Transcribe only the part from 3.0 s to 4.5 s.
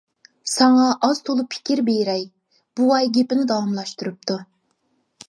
گېپىنى داۋاملاشتۇرۇپتۇ.